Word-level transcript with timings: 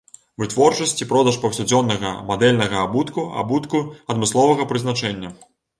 Вытворчасць 0.43 1.01
і 1.03 1.07
продаж 1.11 1.37
паўсядзённага, 1.43 2.15
мадэльнага 2.31 2.77
абутку, 2.87 3.29
абутку 3.45 3.87
адмысловага 4.17 4.71
прызначэння. 4.75 5.29